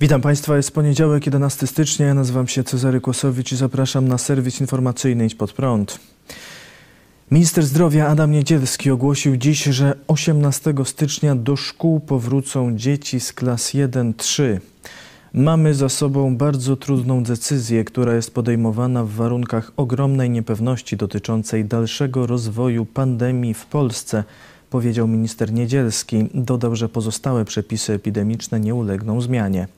[0.00, 2.06] Witam Państwa, jest poniedziałek, 11 stycznia.
[2.06, 6.00] Ja nazywam się Cezary Kłosowicz i zapraszam na serwis informacyjny Idź Pod Prąd.
[7.30, 13.70] Minister zdrowia Adam Niedzielski ogłosił dziś, że 18 stycznia do szkół powrócą dzieci z klas
[13.70, 14.58] 1-3.
[15.34, 22.26] Mamy za sobą bardzo trudną decyzję, która jest podejmowana w warunkach ogromnej niepewności dotyczącej dalszego
[22.26, 24.24] rozwoju pandemii w Polsce,
[24.70, 26.28] powiedział minister Niedzielski.
[26.34, 29.68] Dodał, że pozostałe przepisy epidemiczne nie ulegną zmianie.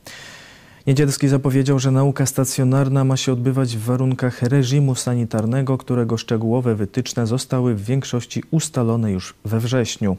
[0.87, 7.27] Niedzielski zapowiedział, że nauka stacjonarna ma się odbywać w warunkach reżimu sanitarnego, którego szczegółowe wytyczne
[7.27, 10.17] zostały w większości ustalone już we wrześniu.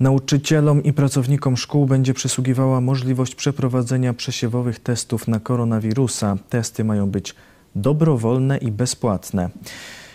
[0.00, 6.36] Nauczycielom i pracownikom szkół będzie przysługiwała możliwość przeprowadzenia przesiewowych testów na koronawirusa.
[6.48, 7.34] Testy mają być
[7.74, 9.50] dobrowolne i bezpłatne.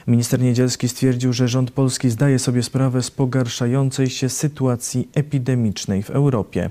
[0.07, 6.09] Minister Niedzielski stwierdził, że rząd polski zdaje sobie sprawę z pogarszającej się sytuacji epidemicznej w
[6.09, 6.69] Europie.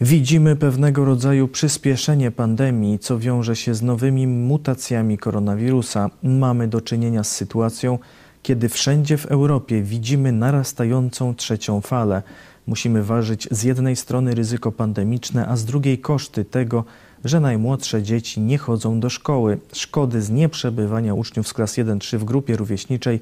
[0.00, 6.10] Widzimy pewnego rodzaju przyspieszenie pandemii, co wiąże się z nowymi mutacjami koronawirusa.
[6.22, 7.98] Mamy do czynienia z sytuacją,
[8.42, 12.22] kiedy wszędzie w Europie widzimy narastającą trzecią falę.
[12.66, 16.84] Musimy ważyć z jednej strony ryzyko pandemiczne, a z drugiej koszty tego,
[17.24, 19.58] że najmłodsze dzieci nie chodzą do szkoły.
[19.72, 23.20] Szkody z nieprzebywania uczniów z klas 1-3 w grupie rówieśniczej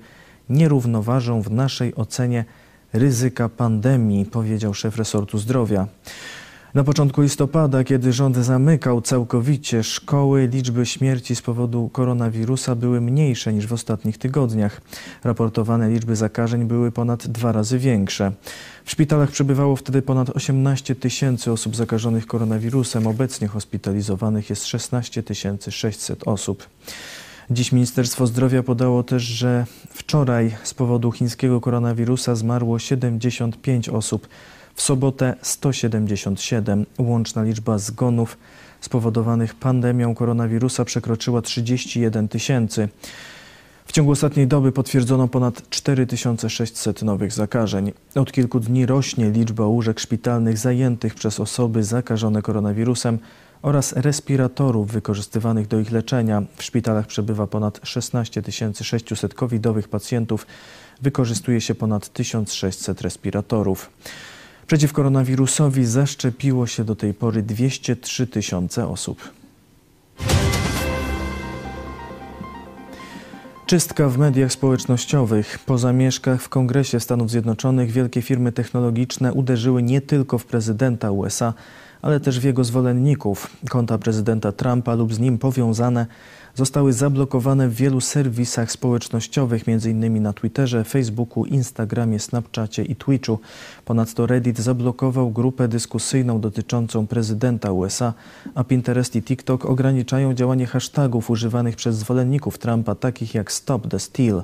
[0.48, 2.44] nie równoważą w naszej ocenie
[2.92, 5.86] ryzyka pandemii, powiedział szef resortu zdrowia.
[6.74, 13.52] Na początku listopada, kiedy rząd zamykał całkowicie szkoły, liczby śmierci z powodu koronawirusa były mniejsze
[13.52, 14.80] niż w ostatnich tygodniach.
[15.24, 18.33] Raportowane liczby zakażeń były ponad dwa razy większe.
[18.84, 23.06] W szpitalach przebywało wtedy ponad 18 tysięcy osób zakażonych koronawirusem.
[23.06, 25.23] Obecnie hospitalizowanych jest 16
[25.70, 26.68] 600 osób.
[27.50, 34.29] Dziś Ministerstwo Zdrowia podało też, że wczoraj z powodu chińskiego koronawirusa zmarło 75 osób
[34.78, 36.86] w sobotę 177.
[36.98, 38.39] Łączna liczba zgonów
[38.80, 42.88] spowodowanych pandemią koronawirusa przekroczyła 31 tysięcy.
[43.86, 47.92] W ciągu ostatniej doby potwierdzono ponad 4600 nowych zakażeń.
[48.14, 53.18] Od kilku dni rośnie liczba łóżek szpitalnych zajętych przez osoby zakażone koronawirusem
[53.62, 56.42] oraz respiratorów wykorzystywanych do ich leczenia.
[56.56, 58.42] W szpitalach przebywa ponad 16
[58.83, 60.46] 600 covidowych pacjentów.
[61.02, 63.90] Wykorzystuje się ponad 1600 respiratorów.
[64.68, 69.30] Przeciw koronawirusowi zaszczepiło się do tej pory 203 tysiące osób.
[73.67, 75.58] Czystka w mediach społecznościowych.
[75.67, 81.55] Po zamieszkach w Kongresie Stanów Zjednoczonych wielkie firmy technologiczne uderzyły nie tylko w prezydenta USA,
[82.03, 83.57] ale też w jego zwolenników.
[83.70, 86.07] Konta prezydenta Trumpa lub z nim powiązane
[86.55, 90.23] zostały zablokowane w wielu serwisach społecznościowych, m.in.
[90.23, 93.39] na Twitterze, Facebooku, Instagramie, Snapchacie i Twitchu.
[93.85, 98.13] Ponadto Reddit zablokował grupę dyskusyjną dotyczącą prezydenta USA,
[98.55, 103.98] a Pinterest i TikTok ograniczają działanie hashtagów używanych przez zwolenników Trumpa, takich jak Stop the
[103.98, 104.42] Steal.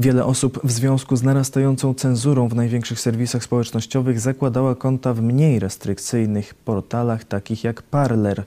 [0.00, 5.58] Wiele osób w związku z narastającą cenzurą w największych serwisach społecznościowych zakładała konta w mniej
[5.58, 8.44] restrykcyjnych portalach, takich jak Parler.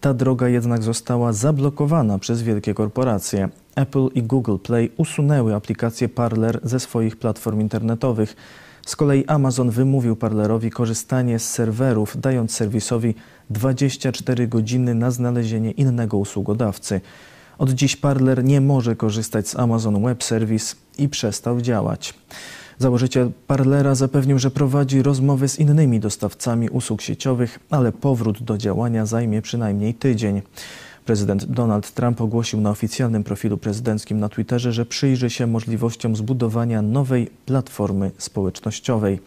[0.00, 3.48] Ta droga jednak została zablokowana przez wielkie korporacje.
[3.74, 8.36] Apple i Google Play usunęły aplikację Parler ze swoich platform internetowych.
[8.86, 13.14] Z kolei Amazon wymówił Parlerowi korzystanie z serwerów, dając serwisowi
[13.50, 17.00] 24 godziny na znalezienie innego usługodawcy.
[17.60, 22.14] Od dziś Parler nie może korzystać z Amazon Web Service i przestał działać.
[22.78, 29.06] Założyciel Parlera zapewnił, że prowadzi rozmowy z innymi dostawcami usług sieciowych, ale powrót do działania
[29.06, 30.42] zajmie przynajmniej tydzień.
[31.04, 36.82] Prezydent Donald Trump ogłosił na oficjalnym profilu prezydenckim na Twitterze, że przyjrzy się możliwościom zbudowania
[36.82, 39.20] nowej platformy społecznościowej.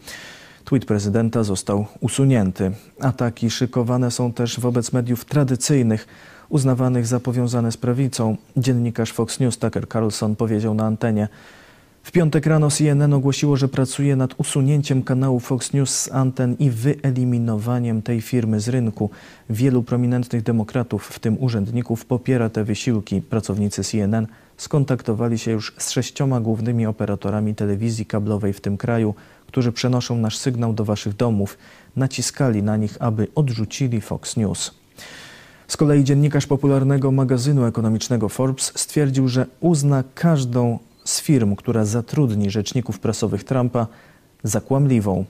[0.64, 2.72] Tweet prezydenta został usunięty.
[3.00, 6.06] Ataki szykowane są też wobec mediów tradycyjnych,
[6.48, 8.36] uznawanych za powiązane z prawicą.
[8.56, 11.28] Dziennikarz Fox News Tucker Carlson powiedział na antenie,
[12.04, 16.70] w piątek rano CNN ogłosiło, że pracuje nad usunięciem kanału Fox News z anten i
[16.70, 19.10] wyeliminowaniem tej firmy z rynku.
[19.50, 23.22] Wielu prominentnych demokratów, w tym urzędników, popiera te wysiłki.
[23.22, 24.26] Pracownicy CNN
[24.56, 29.14] skontaktowali się już z sześcioma głównymi operatorami telewizji kablowej w tym kraju,
[29.46, 31.58] którzy przenoszą nasz sygnał do waszych domów.
[31.96, 34.83] Naciskali na nich, aby odrzucili Fox News.
[35.74, 42.50] Z kolei dziennikarz popularnego magazynu ekonomicznego Forbes stwierdził, że uzna każdą z firm, która zatrudni
[42.50, 43.86] rzeczników prasowych Trumpa,
[44.42, 45.24] za kłamliwą.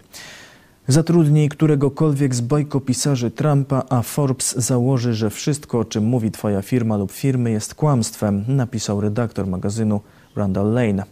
[0.88, 6.97] Zatrudnij któregokolwiek z bajkopisarzy Trumpa, a Forbes założy, że wszystko, o czym mówi Twoja firma
[6.97, 10.00] lub firmy, jest kłamstwem, napisał redaktor magazynu
[10.37, 11.05] Randall Lane.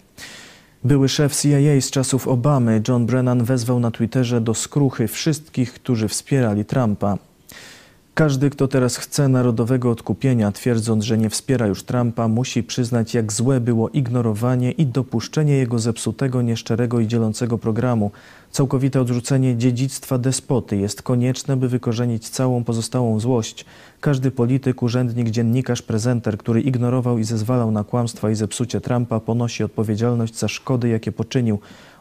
[0.84, 6.08] Były szef CIA z czasów Obamy, John Brennan, wezwał na Twitterze do skruchy wszystkich, którzy
[6.08, 7.18] wspierali Trumpa.
[8.14, 13.32] Każdy, kto teraz chce narodowego odkupienia, twierdząc, że nie wspiera już Trumpa, musi przyznać, jak
[13.32, 18.10] złe było ignorowanie i dopuszczenie jego zepsutego, nieszczerego i dzielącego programu.
[18.50, 23.64] Całkowite odrzucenie dziedzictwa despoty jest konieczne, by wykorzenić całą pozostałą złość.
[24.00, 29.64] Każdy polityk, urzędnik, dziennikarz, prezenter, który ignorował i zezwalał na kłamstwa i zepsucie Trumpa, ponosi
[29.64, 31.58] odpowiedzialność za szkody, jakie poczynił.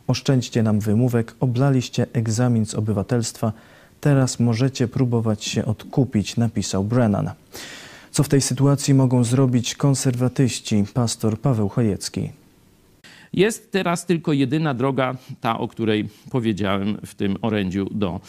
[0.08, 3.54] Oszczędźcie nam wymówek, oblaliście egzamin z obywatelstwa.
[4.02, 7.30] Teraz możecie próbować się odkupić, napisał Brennan.
[8.12, 10.84] Co w tej sytuacji mogą zrobić konserwatyści?
[10.94, 12.30] Pastor Paweł Chojecki.
[13.34, 18.20] Jest teraz tylko jedyna droga, ta, o której powiedziałem w tym orędziu do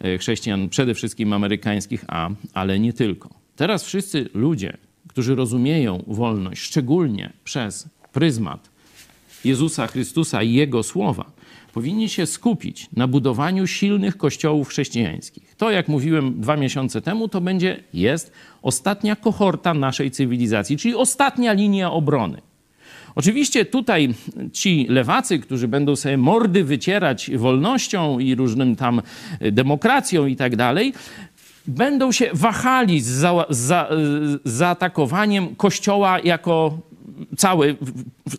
[0.00, 3.28] e, chrześcijan, przede wszystkim amerykańskich, a, ale nie tylko.
[3.56, 4.76] Teraz wszyscy ludzie,
[5.08, 8.70] którzy rozumieją wolność, szczególnie przez pryzmat
[9.44, 11.30] Jezusa Chrystusa i Jego słowa,
[11.72, 15.54] powinni się skupić na budowaniu silnych kościołów chrześcijańskich.
[15.56, 18.32] To, jak mówiłem dwa miesiące temu, to będzie, jest
[18.62, 22.40] ostatnia kohorta naszej cywilizacji, czyli ostatnia linia obrony.
[23.14, 24.14] Oczywiście tutaj
[24.52, 29.02] ci lewacy, którzy będą sobie mordy wycierać wolnością i różnym tam
[29.40, 30.92] demokracją i tak dalej,
[31.66, 36.78] będą się wahali z, za, za, z zaatakowaniem Kościoła jako
[37.36, 37.76] cały,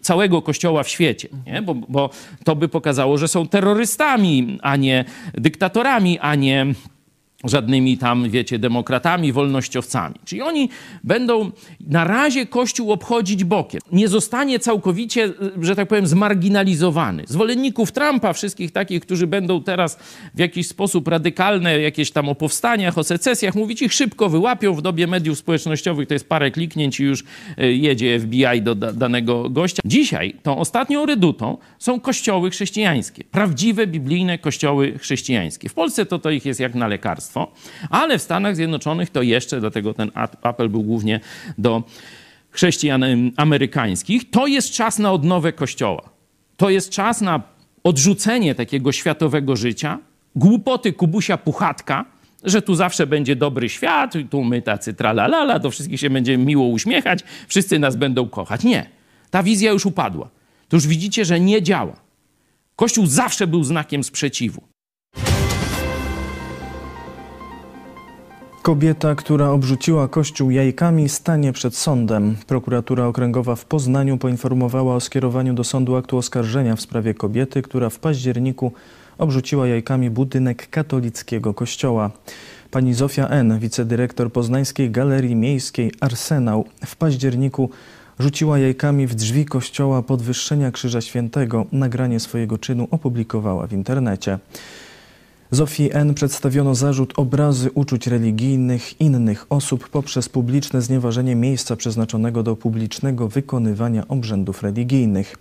[0.01, 1.61] całego kościoła w świecie, nie?
[1.61, 2.09] Bo, bo
[2.43, 6.65] to by pokazało, że są terrorystami, a nie dyktatorami, a nie
[7.43, 10.15] żadnymi tam, wiecie, demokratami, wolnościowcami.
[10.25, 10.69] Czyli oni
[11.03, 11.51] będą
[11.87, 13.81] na razie Kościół obchodzić bokiem.
[13.91, 17.23] Nie zostanie całkowicie, że tak powiem, zmarginalizowany.
[17.27, 19.97] Zwolenników Trumpa, wszystkich takich, którzy będą teraz
[20.35, 24.81] w jakiś sposób radykalne, jakieś tam o powstaniach, o secesjach mówić, ich szybko wyłapią w
[24.81, 26.07] dobie mediów społecznościowych.
[26.07, 27.23] To jest parę kliknięć i już
[27.57, 29.81] e, jedzie FBI do da danego gościa.
[29.85, 33.23] Dzisiaj tą ostatnią redutą są kościoły chrześcijańskie.
[33.23, 35.69] Prawdziwe, biblijne kościoły chrześcijańskie.
[35.69, 37.32] W Polsce to, to ich jest jak na lekarstwo
[37.89, 41.19] ale w Stanach Zjednoczonych to jeszcze, dlatego ten apel był głównie
[41.57, 41.83] do
[42.51, 43.03] chrześcijan
[43.37, 46.09] amerykańskich, to jest czas na odnowę Kościoła.
[46.57, 47.41] To jest czas na
[47.83, 49.99] odrzucenie takiego światowego życia,
[50.35, 52.05] głupoty Kubusia Puchatka,
[52.43, 56.67] że tu zawsze będzie dobry świat, tu my tacy tralalala, do wszystkich się będziemy miło
[56.67, 58.63] uśmiechać, wszyscy nas będą kochać.
[58.63, 58.89] Nie.
[59.29, 60.29] Ta wizja już upadła.
[60.69, 61.95] To już widzicie, że nie działa.
[62.75, 64.63] Kościół zawsze był znakiem sprzeciwu.
[68.63, 72.35] Kobieta, która obrzuciła kościół jajkami, stanie przed sądem.
[72.47, 77.89] Prokuratura Okręgowa w Poznaniu poinformowała o skierowaniu do sądu aktu oskarżenia w sprawie kobiety, która
[77.89, 78.71] w październiku
[79.17, 82.11] obrzuciła jajkami budynek katolickiego kościoła.
[82.71, 87.69] Pani Zofia N., wicedyrektor Poznańskiej Galerii Miejskiej Arsenał, w październiku
[88.19, 91.65] rzuciła jajkami w drzwi kościoła podwyższenia Krzyża Świętego.
[91.71, 94.39] Nagranie swojego czynu opublikowała w internecie.
[95.53, 96.13] Zofii N.
[96.13, 104.07] przedstawiono zarzut obrazy uczuć religijnych innych osób poprzez publiczne znieważenie miejsca przeznaczonego do publicznego wykonywania
[104.07, 105.37] obrzędów religijnych.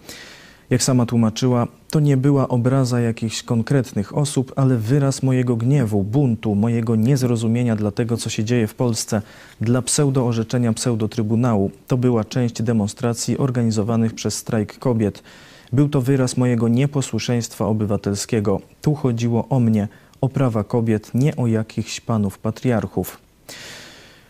[0.71, 6.55] Jak sama tłumaczyła, to nie była obraza jakichś konkretnych osób, ale wyraz mojego gniewu, buntu,
[6.55, 9.23] mojego niezrozumienia dla tego, co się dzieje w Polsce,
[9.61, 11.71] dla pseudoorzeczenia pseudotrybunału.
[11.87, 15.23] To była część demonstracji organizowanych przez strajk kobiet.
[15.73, 18.61] Był to wyraz mojego nieposłuszeństwa obywatelskiego.
[18.83, 19.89] Tu chodziło o mnie,
[20.23, 23.19] o prawa kobiet, nie o jakichś panów patriarchów.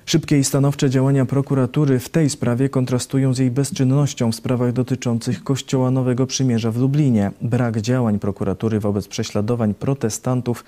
[0.06, 5.44] Szybkie i stanowcze działania prokuratury w tej sprawie kontrastują z jej bezczynnością w sprawach dotyczących
[5.44, 7.30] Kościoła Nowego Przymierza w Lublinie.
[7.42, 10.64] Brak działań prokuratury wobec prześladowań protestantów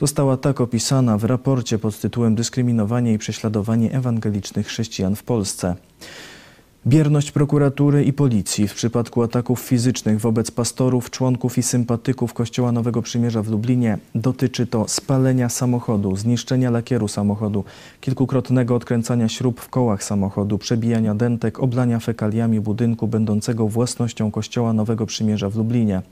[0.00, 5.76] została tak opisana w raporcie pod tytułem Dyskryminowanie i prześladowanie ewangelicznych chrześcijan w Polsce.
[6.88, 13.02] Bierność prokuratury i policji w przypadku ataków fizycznych wobec pastorów, członków i sympatyków Kościoła Nowego
[13.02, 17.64] Przymierza w Lublinie dotyczy to spalenia samochodu, zniszczenia lakieru samochodu,
[18.00, 25.06] kilkukrotnego odkręcania śrub w kołach samochodu, przebijania dentek, oblania fekaliami budynku będącego własnością Kościoła Nowego
[25.06, 26.02] Przymierza w Lublinie.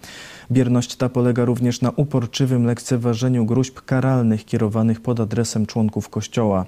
[0.51, 6.67] Bierność ta polega również na uporczywym lekceważeniu gruźb karalnych kierowanych pod adresem członków Kościoła.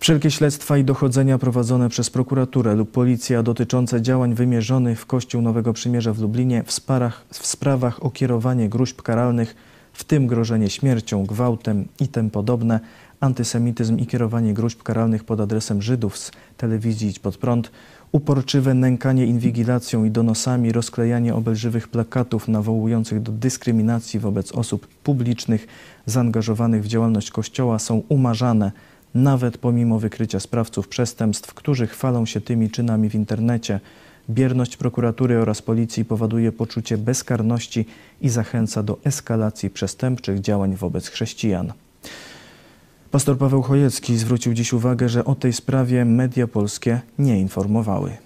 [0.00, 5.72] Wszelkie śledztwa i dochodzenia prowadzone przez prokuraturę lub policję dotyczące działań wymierzonych w Kościół Nowego
[5.72, 9.56] Przymierza w Lublinie w, sparach, w sprawach o kierowanie gruźb karalnych,
[9.92, 12.80] w tym grożenie śmiercią, gwałtem i tym podobne,
[13.20, 17.70] antysemityzm i kierowanie gruźb karalnych pod adresem Żydów z telewizji Idź Pod Prąd,
[18.12, 25.66] uporczywe nękanie inwigilacją i donosami, rozklejanie obelżywych plakatów nawołujących do dyskryminacji wobec osób publicznych
[26.06, 28.72] zaangażowanych w działalność Kościoła są umarzane–
[29.18, 33.80] nawet pomimo wykrycia sprawców przestępstw, którzy chwalą się tymi czynami w internecie.
[34.30, 37.86] Bierność prokuratury oraz policji powoduje poczucie bezkarności
[38.20, 41.72] i zachęca do eskalacji przestępczych działań wobec chrześcijan.
[43.10, 48.16] Pastor Paweł Chojecki zwrócił dziś uwagę, że o tej sprawie media polskie nie informowały.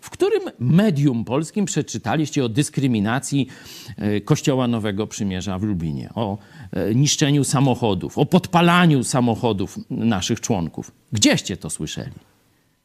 [0.00, 3.48] W którym medium polskim przeczytaliście o dyskryminacji
[3.96, 6.38] e, Kościoła Nowego Przymierza w Lublinie, o
[6.72, 10.92] e, niszczeniu samochodów, o podpalaniu samochodów naszych członków?
[11.12, 12.12] Gdzieście to słyszeli?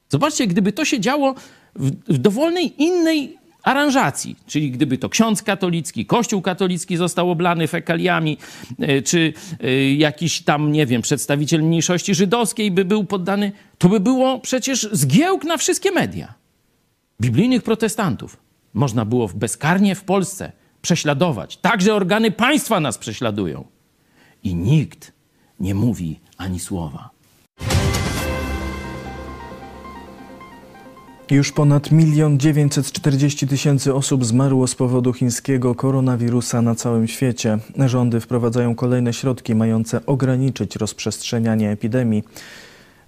[0.09, 1.35] Zobaczcie, gdyby to się działo
[1.75, 8.37] w, w dowolnej innej aranżacji, czyli gdyby to ksiądz katolicki, kościół katolicki został oblany fekaliami,
[8.79, 9.33] e, czy
[9.97, 15.43] jakiś tam, nie wiem, przedstawiciel mniejszości żydowskiej by był poddany, to by było przecież zgiełk
[15.43, 16.40] na wszystkie media
[17.21, 18.37] biblijnych protestantów
[18.73, 20.51] można było bezkarnie w Polsce
[20.81, 21.57] prześladować.
[21.57, 23.65] Także organy państwa nas prześladują.
[24.43, 25.13] I nikt
[25.59, 27.09] nie mówi ani słowa.
[31.31, 37.57] Już ponad milion dziewięćset czterdzieści tysięcy osób zmarło z powodu chińskiego koronawirusa na całym świecie.
[37.85, 42.23] Rządy wprowadzają kolejne środki mające ograniczyć rozprzestrzenianie epidemii.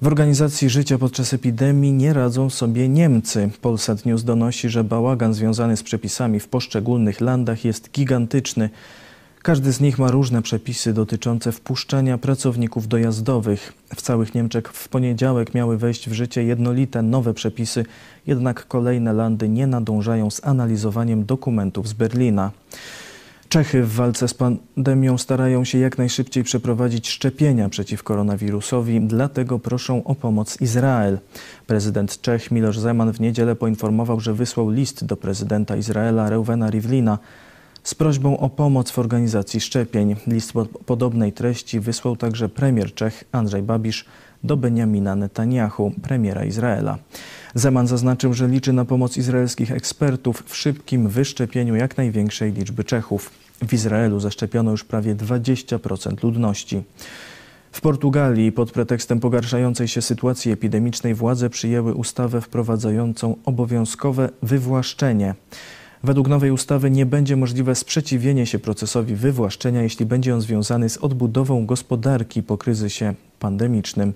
[0.03, 3.50] W organizacji życia podczas epidemii nie radzą sobie Niemcy.
[3.62, 8.69] Polsat News donosi, że bałagan związany z przepisami w poszczególnych landach jest gigantyczny.
[9.41, 13.74] Każdy z nich ma różne przepisy dotyczące wpuszczania pracowników dojazdowych.
[13.95, 17.86] W całych Niemczech w poniedziałek miały wejść w życie jednolite nowe przepisy,
[18.27, 22.51] jednak kolejne landy nie nadążają z analizowaniem dokumentów z Berlina.
[23.53, 30.03] Czechy w walce z pandemią starają się jak najszybciej przeprowadzić szczepienia przeciw koronawirusowi, dlatego proszą
[30.03, 31.19] o pomoc Izrael.
[31.67, 37.19] Prezydent Czech Miloš Zeman w niedzielę poinformował, że wysłał list do prezydenta Izraela Reuvena Rivlina
[37.83, 40.15] z prośbą o pomoc w organizacji szczepień.
[40.27, 40.53] List
[40.86, 44.05] podobnej treści wysłał także premier Czech Andrzej Babisz
[44.43, 46.98] do Benjamina Netanyahu, premiera Izraela.
[47.55, 53.42] Zeman zaznaczył, że liczy na pomoc izraelskich ekspertów w szybkim wyszczepieniu jak największej liczby Czechów.
[53.67, 56.84] W Izraelu zaszczepiono już prawie 20% ludności.
[57.72, 65.36] W Portugalii pod pretekstem pogarszającej się sytuacji epidemicznej władze przyjęły ustawę wprowadzającą obowiązkowe wywłaszczenie.
[66.03, 70.98] Według nowej ustawy nie będzie możliwe sprzeciwienie się procesowi wywłaszczenia, jeśli będzie on związany z
[70.98, 74.13] odbudową gospodarki po kryzysie pandemicznym.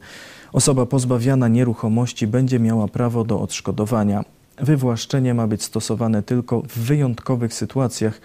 [0.53, 4.23] Osoba pozbawiana nieruchomości będzie miała prawo do odszkodowania.
[4.57, 8.21] Wywłaszczenie ma być stosowane tylko w wyjątkowych sytuacjach,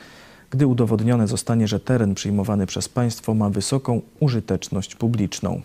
[0.52, 5.60] gdy udowodnione zostanie, że teren przyjmowany przez państwo ma wysoką użyteczność publiczną.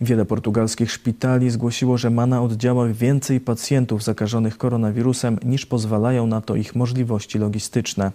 [0.00, 6.40] Wiele portugalskich szpitali zgłosiło, że ma na oddziałach więcej pacjentów zakażonych koronawirusem niż pozwalają na
[6.40, 8.12] to ich możliwości logistyczne.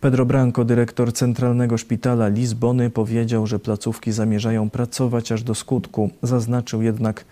[0.00, 6.10] Pedro Branco, dyrektor Centralnego Szpitala Lizbony, powiedział, że placówki zamierzają pracować aż do skutku.
[6.22, 7.24] Zaznaczył jednak,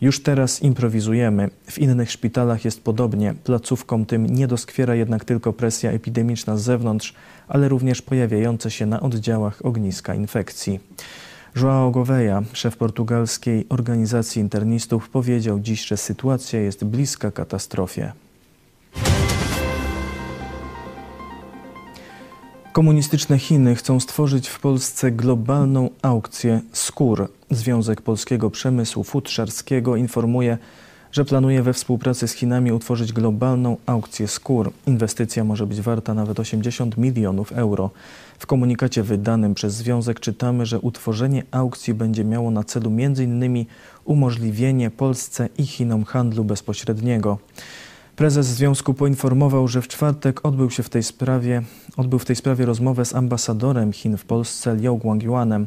[0.00, 1.50] już teraz improwizujemy.
[1.70, 3.34] W innych szpitalach jest podobnie.
[3.44, 7.14] Placówkom tym nie doskwiera jednak tylko presja epidemiczna z zewnątrz,
[7.48, 10.80] ale również pojawiające się na oddziałach ogniska infekcji.
[11.56, 18.12] João Gouveia, szef portugalskiej organizacji internistów, powiedział dziś, że sytuacja jest bliska katastrofie.
[22.76, 27.28] Komunistyczne Chiny chcą stworzyć w Polsce globalną aukcję skór.
[27.50, 30.58] Związek Polskiego Przemysłu Futrzarskiego informuje,
[31.12, 34.72] że planuje we współpracy z Chinami utworzyć globalną aukcję skór.
[34.86, 37.90] Inwestycja może być warta nawet 80 milionów euro.
[38.38, 43.66] W komunikacie wydanym przez Związek czytamy, że utworzenie aukcji będzie miało na celu m.in.
[44.04, 47.38] umożliwienie Polsce i Chinom handlu bezpośredniego.
[48.16, 51.62] Prezes związku poinformował, że w czwartek odbył się w tej sprawie,
[51.96, 55.66] odbył w tej sprawie rozmowę z ambasadorem Chin w Polsce Liu Guangyuanem.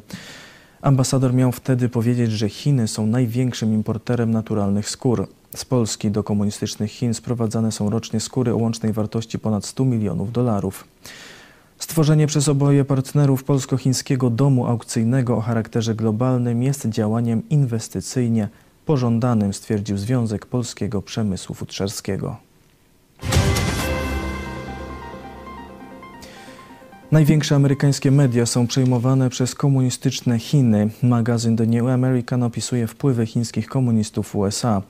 [0.81, 5.27] Ambasador miał wtedy powiedzieć, że Chiny są największym importerem naturalnych skór.
[5.55, 10.31] Z Polski do komunistycznych Chin sprowadzane są rocznie skóry o łącznej wartości ponad 100 milionów
[10.31, 10.87] dolarów.
[11.79, 18.49] Stworzenie przez oboje partnerów polsko-chińskiego domu aukcyjnego o charakterze globalnym jest działaniem inwestycyjnie
[18.89, 22.37] pożądanym, stwierdził Związek Polskiego Przemysłu Futrzarskiego.
[27.11, 30.89] Największe amerykańskie media są przejmowane przez komunistyczne Chiny.
[31.03, 34.81] Magazyn The New American opisuje wpływy chińskich komunistów w USA.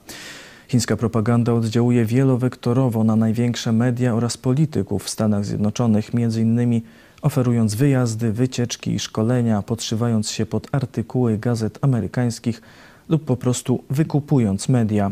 [0.68, 6.82] Chińska propaganda oddziałuje wielowektorowo na największe media oraz polityków w Stanach Zjednoczonych, innymi
[7.22, 12.62] oferując wyjazdy, wycieczki i szkolenia, podszywając się pod artykuły gazet amerykańskich
[13.10, 15.10] lub po prostu wykupując media.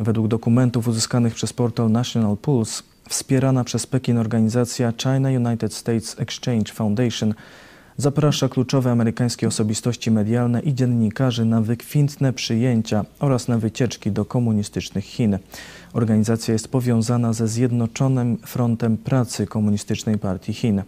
[0.00, 6.72] Według dokumentów uzyskanych przez portal National Pulse, wspierana przez Pekin organizacja China United States Exchange
[6.72, 7.34] Foundation
[7.96, 15.04] zaprasza kluczowe amerykańskie osobistości medialne i dziennikarzy na wykwintne przyjęcia oraz na wycieczki do komunistycznych
[15.04, 15.38] Chin.
[15.92, 20.82] Organizacja jest powiązana ze Zjednoczonym Frontem Pracy Komunistycznej Partii Chin.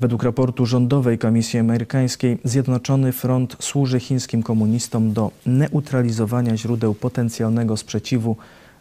[0.00, 8.36] Według raportu rządowej Komisji Amerykańskiej Zjednoczony Front służy chińskim komunistom do neutralizowania źródeł potencjalnego sprzeciwu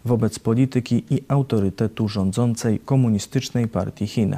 [0.06, 4.38] wobec polityki i autorytetu rządzącej komunistycznej partii Chin.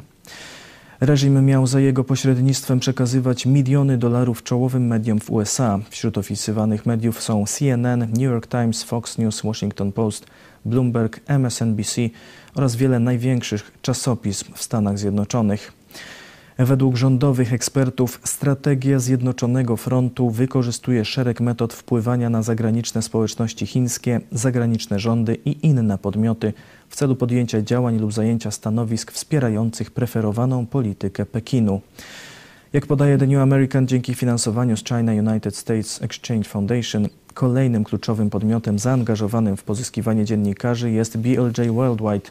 [1.00, 5.80] Reżim miał za jego pośrednictwem przekazywać miliony dolarów czołowym mediom w USA.
[5.90, 10.26] Wśród opisywanych mediów są CNN, New York Times, Fox News, Washington Post,
[10.66, 12.02] Bloomberg, MSNBC
[12.56, 15.77] oraz wiele największych czasopism w Stanach Zjednoczonych.
[16.60, 25.00] Według rządowych ekspertów strategia Zjednoczonego Frontu wykorzystuje szereg metod wpływania na zagraniczne społeczności chińskie, zagraniczne
[25.00, 26.54] rządy i inne podmioty
[26.90, 31.82] w celu podjęcia działań lub zajęcia stanowisk wspierających preferowaną politykę Pekinu.
[32.74, 38.30] Jak podaje The New American, dzięki finansowaniu z China United States Exchange Foundation, kolejnym kluczowym
[38.30, 42.30] podmiotem zaangażowanym w pozyskiwanie dziennikarzy jest BLJ Worldwide,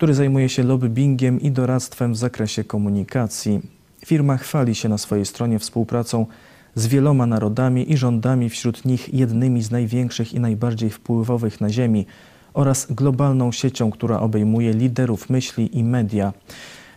[0.00, 3.60] który zajmuje się lobbyingiem i doradztwem w zakresie komunikacji.
[4.06, 6.26] Firma chwali się na swojej stronie współpracą
[6.74, 12.06] z wieloma narodami i rządami, wśród nich jednymi z największych i najbardziej wpływowych na Ziemi
[12.54, 16.32] oraz globalną siecią, która obejmuje liderów myśli i media.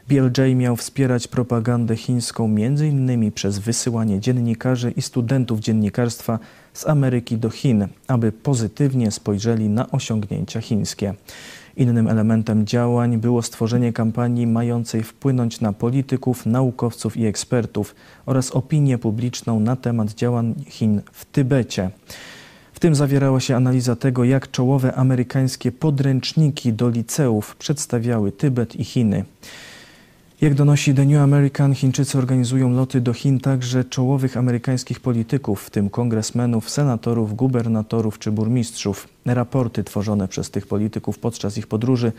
[0.08, 3.32] BLJ miał wspierać propagandę chińską m.in.
[3.32, 6.40] przez wysyłanie dziennikarzy i studentów dziennikarstwa
[6.74, 11.14] z Ameryki do Chin, aby pozytywnie spojrzeli na osiągnięcia chińskie.
[11.78, 18.98] Innym elementem działań było stworzenie kampanii mającej wpłynąć na polityków, naukowców i ekspertów oraz opinię
[18.98, 21.90] publiczną na temat działań Chin w Tybecie.
[22.74, 28.84] W tym zawierała się analiza tego, jak czołowe amerykańskie podręczniki do liceów przedstawiały Tybet i
[28.84, 29.26] Chiny.
[30.44, 35.70] Jak donosi The New American, Chińczycy organizują loty do Chin także czołowych amerykańskich polityków, w
[35.70, 39.08] tym kongresmenów, senatorów, gubernatorów czy burmistrzów.
[39.26, 42.12] Raporty tworzone przez tych polityków podczas ich podróży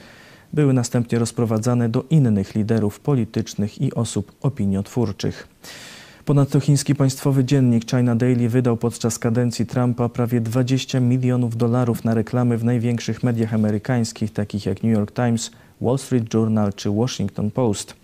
[0.53, 5.49] były następnie rozprowadzane do innych liderów politycznych i osób opiniotwórczych.
[6.25, 12.15] Ponadto chiński państwowy dziennik China Daily wydał podczas kadencji Trumpa prawie 20 milionów dolarów na
[12.15, 15.51] reklamy w największych mediach amerykańskich, takich jak New York Times,
[15.85, 17.95] Wall Street Journal czy Washington Post.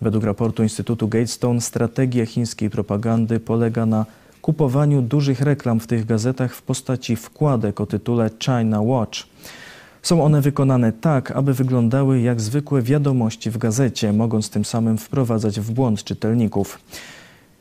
[0.00, 4.06] Według raportu Instytutu Gatestone strategia chińskiej propagandy polega na
[4.42, 9.18] kupowaniu dużych reklam w tych gazetach w postaci wkładek o tytule China Watch.
[10.02, 15.60] Są one wykonane tak, aby wyglądały jak zwykłe wiadomości w gazecie, mogąc tym samym wprowadzać
[15.60, 16.78] w błąd czytelników.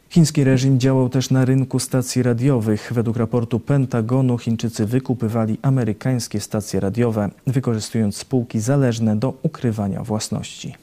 [0.09, 2.91] Chiński reżim działał też na rynku stacji radiowych.
[2.95, 10.75] Według raportu Pentagonu Chińczycy wykupywali amerykańskie stacje radiowe, wykorzystując spółki zależne do ukrywania własności.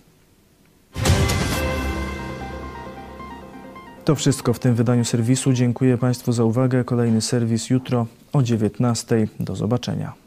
[4.05, 5.53] To wszystko w tym wydaniu serwisu.
[5.53, 6.85] Dziękuję Państwu za uwagę.
[6.85, 9.27] Kolejny serwis jutro o 19:00.
[9.41, 10.26] Do zobaczenia.